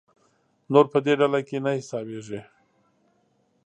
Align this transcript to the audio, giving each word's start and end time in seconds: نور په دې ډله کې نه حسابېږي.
نور 0.71 0.85
په 0.91 0.99
دې 1.05 1.13
ډله 1.19 1.39
کې 1.47 1.57
نه 1.65 1.71
حسابېږي. 1.79 2.41